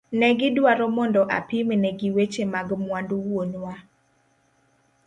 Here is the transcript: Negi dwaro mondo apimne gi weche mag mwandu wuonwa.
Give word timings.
Negi 0.19 0.47
dwaro 0.55 0.85
mondo 0.97 1.21
apimne 1.37 1.89
gi 1.99 2.09
weche 2.15 2.43
mag 2.53 2.67
mwandu 2.83 3.15
wuonwa. 3.25 3.73